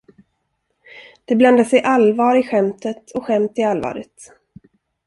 [1.25, 4.33] Det blandar sig allvar i skämtet och skämt i allvaret.